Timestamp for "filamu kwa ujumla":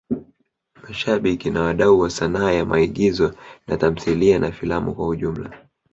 4.51-5.59